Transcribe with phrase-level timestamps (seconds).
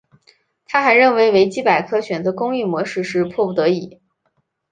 [0.65, 3.99] 他还认为维基百科选择公益模式是迫不得已。